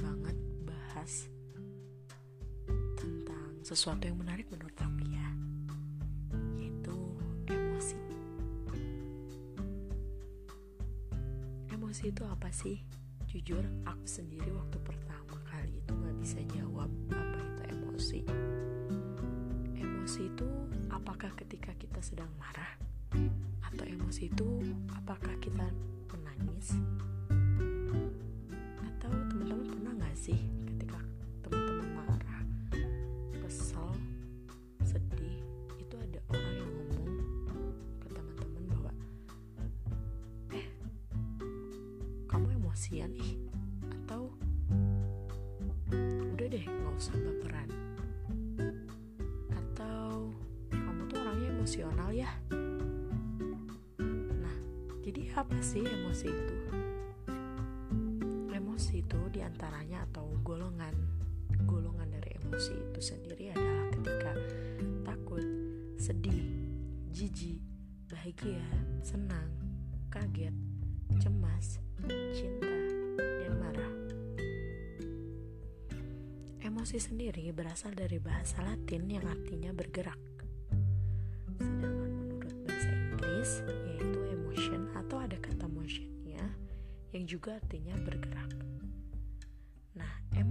[0.00, 1.28] banget bahas
[2.96, 5.28] tentang sesuatu yang menarik menurut aku ya,
[6.56, 6.96] yaitu
[7.52, 8.00] emosi.
[11.68, 12.80] Emosi itu apa sih?
[13.28, 18.20] Jujur, aku sendiri waktu pertama kali itu gak bisa jawab apa itu emosi.
[19.76, 20.48] Emosi itu
[20.88, 22.74] apakah ketika kita sedang marah?
[23.70, 24.64] Atau emosi itu
[24.96, 25.68] apakah kita
[26.10, 26.74] menangis?
[30.20, 30.36] Sih
[30.68, 31.00] ketika
[31.40, 32.44] teman-teman marah
[33.40, 33.88] kesel
[34.84, 35.40] sedih
[35.80, 37.08] itu ada orang yang ngomong
[38.04, 38.92] ke teman-teman bahwa
[40.52, 40.68] eh
[42.28, 43.40] kamu emosian ih
[44.04, 44.28] atau
[46.36, 47.68] udah deh nggak usah baperan.
[49.56, 50.36] Atau
[50.68, 52.28] kamu tuh orangnya emosional ya.
[54.36, 54.56] Nah
[55.00, 56.56] jadi apa sih emosi itu
[59.10, 60.94] itu di antaranya atau golongan
[61.66, 64.32] golongan dari emosi itu sendiri adalah ketika
[65.02, 65.42] takut,
[65.98, 66.46] sedih,
[67.10, 67.58] jijik,
[68.06, 68.62] bahagia,
[69.02, 69.50] senang,
[70.14, 70.54] kaget,
[71.18, 71.82] cemas,
[72.30, 72.70] cinta,
[73.18, 73.94] dan marah.
[76.62, 80.22] Emosi sendiri berasal dari bahasa Latin yang artinya bergerak.
[81.58, 83.50] Sedangkan menurut bahasa Inggris
[83.90, 86.46] yaitu emotion atau ada kata motionnya
[87.10, 88.79] yang juga artinya bergerak.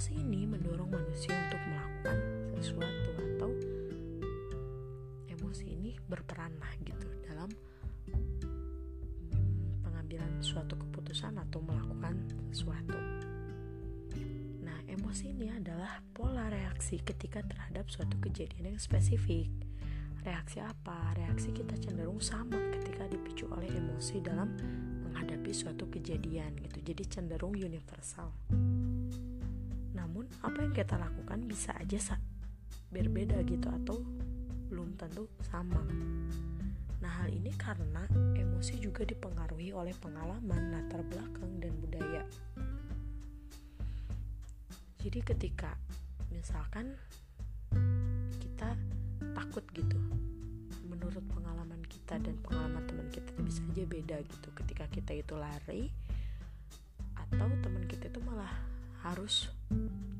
[0.00, 2.16] Emosi ini mendorong manusia untuk melakukan
[2.56, 3.52] sesuatu atau
[5.28, 7.52] emosi ini berperan lah gitu dalam
[8.08, 12.16] hmm, pengambilan suatu keputusan atau melakukan
[12.48, 12.96] sesuatu.
[14.64, 19.52] Nah, emosi ini adalah pola reaksi ketika terhadap suatu kejadian yang spesifik.
[20.24, 21.12] Reaksi apa?
[21.12, 24.48] Reaksi kita cenderung sama ketika dipicu oleh emosi dalam
[25.04, 26.88] menghadapi suatu kejadian gitu.
[26.88, 28.32] Jadi cenderung universal.
[30.40, 31.98] Apa yang kita lakukan bisa aja
[32.90, 34.02] berbeda gitu atau
[34.70, 35.82] belum tentu sama.
[37.02, 38.06] Nah hal ini karena
[38.38, 42.22] emosi juga dipengaruhi oleh pengalaman, latar belakang, dan budaya.
[45.00, 45.74] Jadi ketika
[46.28, 46.92] misalkan
[48.36, 48.76] kita
[49.32, 49.96] takut gitu,
[50.86, 54.48] menurut pengalaman kita dan pengalaman teman kita itu bisa aja beda gitu.
[54.52, 55.88] Ketika kita itu lari,
[57.16, 58.50] atau teman kita itu malah
[59.00, 59.48] harus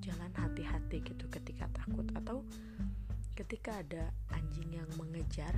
[0.01, 2.45] jalan hati-hati gitu ketika takut atau
[3.37, 5.53] ketika ada anjing yang mengejar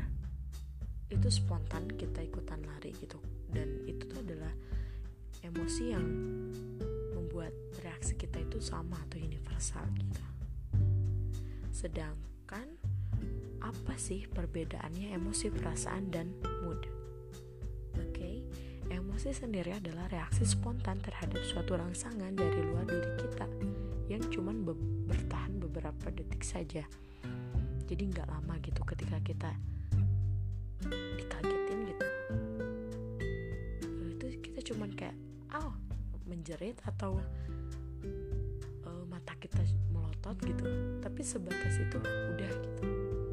[1.11, 3.21] itu spontan kita ikutan lari gitu.
[3.53, 4.53] Dan itu tuh adalah
[5.45, 6.07] emosi yang
[7.13, 7.53] membuat
[7.85, 10.25] reaksi kita itu sama atau universal gitu.
[11.73, 12.67] Sedangkan
[13.63, 16.33] apa sih perbedaannya emosi perasaan dan
[16.65, 17.03] mood?
[18.93, 23.47] Emosi sendiri adalah reaksi spontan terhadap suatu rangsangan dari luar diri kita
[24.11, 24.75] yang cuman be
[25.07, 26.83] bertahan beberapa detik saja.
[27.87, 29.51] Jadi nggak lama gitu ketika kita
[31.19, 32.07] dikagetin gitu.
[34.17, 35.17] Itu kita cuman kayak,
[35.55, 35.77] oh
[36.27, 37.21] menjerit atau
[38.89, 39.61] uh, mata kita
[39.93, 40.65] melotot gitu.
[41.05, 42.83] Tapi sebatas itu udah gitu.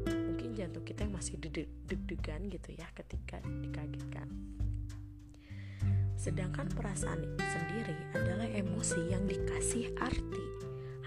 [0.06, 4.28] Mungkin jantung kita yang masih deg-degan gitu ya ketika dikagetkan.
[6.20, 10.44] Sedangkan perasaan sendiri adalah emosi yang dikasih arti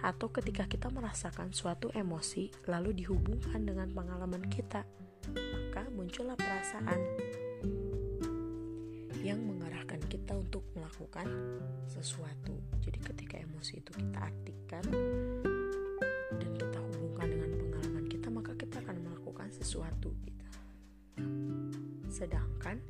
[0.02, 4.82] atau ketika kita merasakan suatu emosi lalu dihubungkan dengan pengalaman kita,
[5.30, 6.98] maka muncullah perasaan
[9.22, 11.30] yang mengarahkan kita untuk melakukan
[11.86, 12.58] sesuatu.
[12.82, 14.84] Jadi ketika emosi itu kita artikan
[16.42, 20.46] dan kita hubungkan dengan pengalaman kita, maka kita akan melakukan sesuatu gitu.
[22.10, 22.82] Sedangkan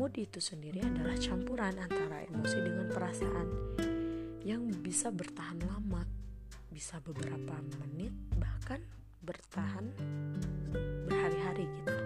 [0.00, 3.48] Mood itu sendiri adalah campuran antara emosi dengan perasaan
[4.40, 6.00] yang bisa bertahan lama,
[6.72, 8.08] bisa beberapa menit,
[8.40, 8.80] bahkan
[9.20, 9.92] bertahan
[11.04, 11.96] berhari-hari gitu.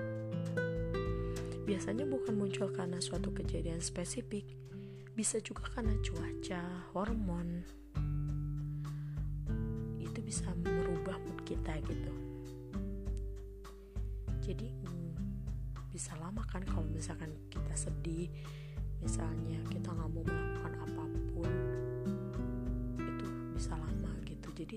[1.62, 4.42] Biasanya bukan muncul karena suatu kejadian spesifik,
[5.14, 7.62] bisa juga karena cuaca, hormon.
[10.02, 12.12] Itu bisa merubah mood kita gitu.
[14.42, 14.74] Jadi
[15.96, 18.28] bisa lama kan kalau misalkan kita sedih
[19.00, 21.52] misalnya kita nggak mau melakukan apa pun
[23.00, 23.26] itu
[23.56, 24.48] bisa lama gitu.
[24.52, 24.76] Jadi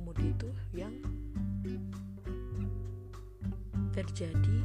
[0.00, 0.96] mood itu yang
[3.92, 4.58] terjadi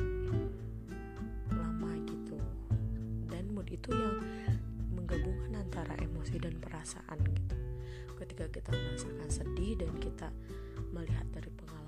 [1.52, 2.40] lama gitu.
[3.28, 4.24] Dan mood itu yang
[4.96, 7.56] menggabungkan antara emosi dan perasaan gitu.
[8.24, 10.32] Ketika kita merasakan sedih dan kita
[10.96, 11.79] melihat dari pengalaman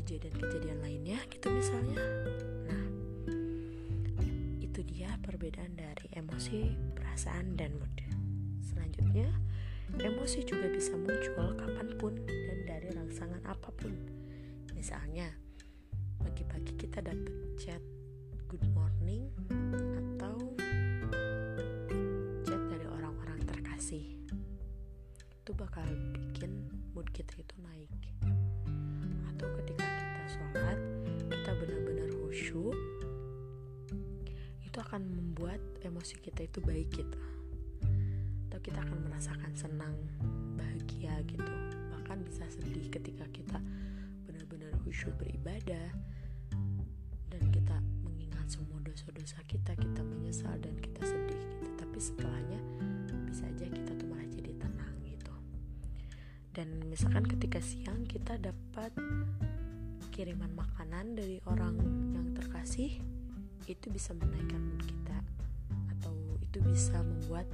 [0.00, 2.00] kejadian-kejadian lainnya gitu misalnya.
[2.66, 2.84] Nah
[4.64, 7.92] itu dia perbedaan dari emosi perasaan dan mood
[8.60, 9.28] selanjutnya
[9.98, 13.90] emosi juga bisa muncul kapan pun dan dari rangsangan apa pun.
[14.70, 15.26] Misalnya
[16.22, 17.82] pagi-pagi kita dapat chat
[18.46, 19.26] good morning
[19.98, 20.38] atau
[22.46, 24.14] chat dari orang-orang terkasih.
[25.42, 27.90] Itu bakal bikin mood kita itu naik.
[29.34, 29.89] Atau ketika
[34.70, 37.18] itu akan membuat emosi kita itu baik gitu.
[38.46, 39.98] Atau kita akan merasakan senang
[40.54, 41.54] bahagia gitu.
[41.90, 43.58] Bahkan bisa sedih ketika kita
[44.30, 45.90] benar-benar khusyuk beribadah.
[47.26, 51.68] Dan kita mengingat semua dosa-dosa kita kita menyesal dan kita sedih gitu.
[51.74, 52.60] Tapi setelahnya
[53.26, 55.34] bisa aja kita tuh malah jadi tenang gitu.
[56.54, 58.94] Dan misalkan ketika siang kita dapat
[60.14, 61.74] kiriman makanan dari orang
[62.14, 63.02] yang terkasih
[63.70, 65.18] itu bisa menaikkan mood kita
[65.96, 67.46] atau itu bisa membuat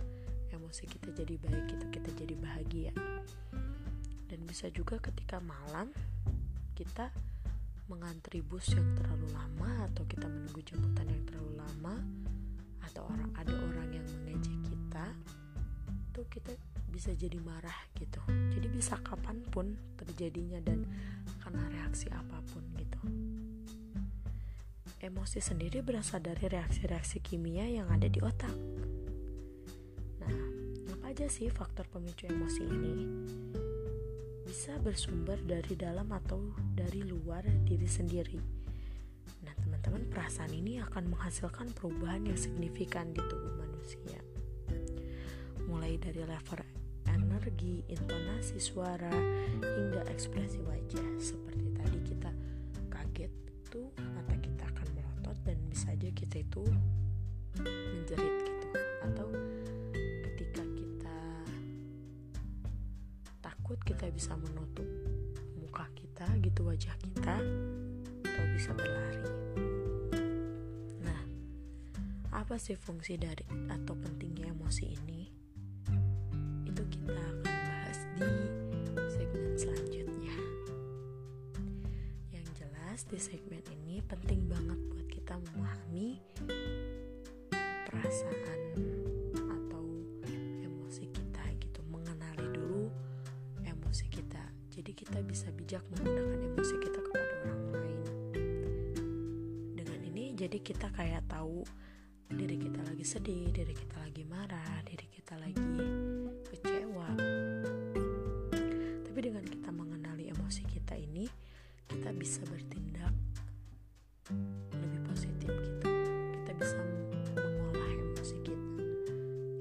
[0.48, 2.92] emosi kita jadi baik gitu kita jadi bahagia.
[4.26, 5.92] Dan bisa juga ketika malam
[6.72, 7.12] kita
[7.86, 11.94] mengantri bus yang terlalu lama atau kita menunggu jemputan yang terlalu lama
[12.82, 15.06] atau orang ada orang yang mengejek kita
[16.16, 16.56] tuh kita
[16.90, 18.18] bisa jadi marah gitu.
[18.26, 20.88] Jadi bisa kapan pun terjadinya dan
[21.44, 22.98] karena reaksi apa pun gitu
[25.06, 28.54] emosi sendiri berasal dari reaksi-reaksi kimia yang ada di otak
[30.18, 30.34] nah
[30.92, 32.94] apa aja sih faktor pemicu emosi ini
[34.56, 36.40] bisa bersumber dari dalam atau
[36.72, 38.40] dari luar diri sendiri.
[39.44, 44.16] Nah, teman-teman, perasaan ini akan menghasilkan perubahan yang signifikan di tubuh manusia.
[45.68, 46.64] Mulai dari level
[47.04, 49.12] energi, intonasi suara,
[49.60, 51.20] hingga ekspresi wajah.
[51.20, 52.15] Seperti tadi kita
[63.86, 64.82] kita bisa menutup
[65.62, 67.38] muka kita gitu wajah kita
[68.26, 69.22] atau bisa berlari.
[71.06, 71.22] Nah
[72.34, 75.30] apa sih fungsi dari atau pentingnya emosi ini?
[76.66, 78.30] Itu kita akan bahas di
[79.06, 80.36] segmen selanjutnya.
[82.34, 86.18] Yang jelas di segmen ini penting banget buat kita memahami
[87.86, 88.65] perasaan
[94.94, 98.00] kita bisa bijak menggunakan emosi kita kepada orang lain.
[99.74, 101.66] Dengan ini jadi kita kayak tahu
[102.30, 105.66] diri kita lagi sedih, diri kita lagi marah, diri kita lagi
[106.52, 107.10] kecewa.
[109.06, 111.26] Tapi dengan kita mengenali emosi kita ini,
[111.88, 113.14] kita bisa bertindak
[114.76, 115.88] lebih positif gitu.
[116.42, 116.78] Kita bisa
[117.34, 118.70] mengolah emosi kita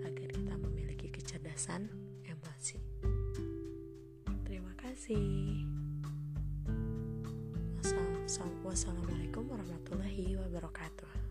[0.05, 1.89] agar kita memiliki kecerdasan
[5.05, 5.61] kasih.
[8.65, 11.24] Wassalamualaikum warahmatullahi wabarakatuh.